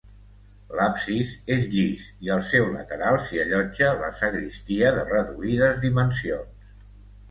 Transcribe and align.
L'absis 0.79 1.33
és 1.57 1.67
llis 1.75 2.07
i 2.29 2.33
al 2.37 2.43
seu 2.49 2.67
lateral 2.79 3.21
s'hi 3.29 3.45
allotja 3.47 3.93
la 4.03 4.13
sagristia 4.25 4.93
de 5.01 5.09
reduïdes 5.15 5.83
dimensions. 5.89 6.71